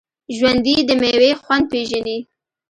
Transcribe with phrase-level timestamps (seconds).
[0.37, 2.17] ژوندي د میوې خوند پېژني